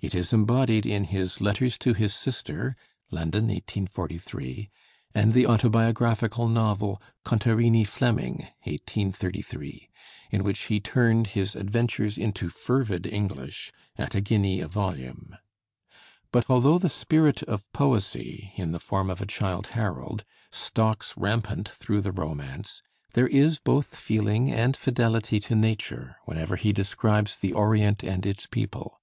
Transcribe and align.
It 0.00 0.16
is 0.16 0.32
embodied 0.32 0.84
in 0.84 1.04
his 1.04 1.40
'Letters 1.40 1.78
to 1.78 1.94
His 1.94 2.12
Sister' 2.12 2.74
(London, 3.12 3.44
1843), 3.46 4.68
and 5.14 5.32
the 5.32 5.46
autobiographical 5.46 6.48
novel 6.48 7.00
'Contarini 7.24 7.84
Fleming' 7.86 8.48
(1833), 8.64 9.88
in 10.32 10.42
which 10.42 10.62
he 10.62 10.80
turned 10.80 11.28
his 11.38 11.54
adventures 11.54 12.18
into 12.18 12.48
fervid 12.48 13.06
English, 13.06 13.70
at 13.96 14.16
a 14.16 14.20
guinea 14.20 14.60
a 14.60 14.66
volume. 14.66 15.36
But 16.32 16.46
although 16.50 16.80
the 16.80 16.88
spirit 16.88 17.44
of 17.44 17.72
poesy, 17.72 18.52
in 18.56 18.72
the 18.72 18.80
form 18.80 19.08
of 19.08 19.22
a 19.22 19.26
Childe 19.26 19.68
Harold, 19.68 20.24
stalks 20.50 21.14
rampant 21.16 21.68
through 21.68 22.00
the 22.00 22.10
romance, 22.10 22.82
there 23.12 23.28
is 23.28 23.60
both 23.60 23.94
feeling 23.94 24.50
and 24.52 24.76
fidelity 24.76 25.38
to 25.38 25.54
nature 25.54 26.16
whenever 26.24 26.56
he 26.56 26.72
describes 26.72 27.36
the 27.36 27.52
Orient 27.52 28.02
and 28.02 28.26
its 28.26 28.48
people. 28.48 29.00